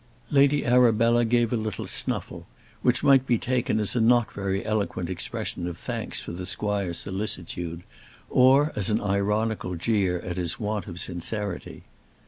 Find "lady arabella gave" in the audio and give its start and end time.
0.31-1.53